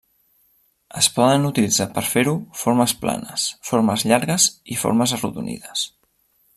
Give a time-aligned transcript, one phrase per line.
[1.01, 5.87] Es poden utilitzar per fer-ho formes planes, formes llargues i formes arrodonides.